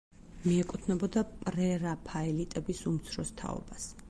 მიეკუთვნებოდა 0.45 1.23
პრერაფაელიტების 1.43 2.85
უმცროს 2.95 3.37
თაობას. 3.45 3.93